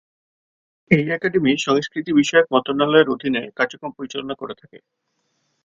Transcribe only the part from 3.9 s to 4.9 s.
পরিচালনা করে থাকে।